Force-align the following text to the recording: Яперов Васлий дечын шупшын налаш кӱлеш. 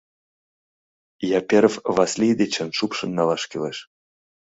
Яперов 1.39 1.75
Васлий 1.95 2.35
дечын 2.39 2.69
шупшын 2.77 3.11
налаш 3.17 3.43
кӱлеш. 3.49 3.77